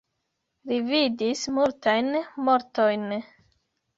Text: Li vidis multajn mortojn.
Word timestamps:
Li 0.69 0.79
vidis 0.85 1.43
multajn 1.57 2.09
mortojn. 2.47 3.03